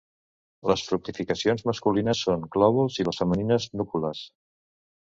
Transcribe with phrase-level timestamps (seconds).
[0.69, 4.27] Les fructificacions masculines són glòbuls i les femenines núcules.